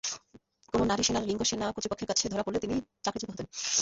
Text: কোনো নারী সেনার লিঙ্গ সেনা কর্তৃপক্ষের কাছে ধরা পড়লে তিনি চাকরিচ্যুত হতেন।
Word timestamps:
কোনো 0.73 0.83
নারী 0.85 1.03
সেনার 1.03 1.27
লিঙ্গ 1.29 1.41
সেনা 1.43 1.65
কর্তৃপক্ষের 1.67 2.09
কাছে 2.11 2.31
ধরা 2.31 2.45
পড়লে 2.45 2.63
তিনি 2.63 2.75
চাকরিচ্যুত 3.03 3.29
হতেন। 3.31 3.47